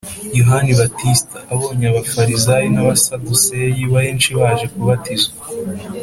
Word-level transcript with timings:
Yohani 0.39 0.71
Batista"Abonye 0.79 1.85
Abafarizayi 1.91 2.67
n'Abasaduseyi 2.71 3.81
benshi 3.93 4.29
baje 4.39 4.65
kubatizwa, 4.73 5.41